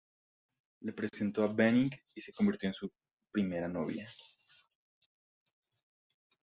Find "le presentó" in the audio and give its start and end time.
0.81-1.43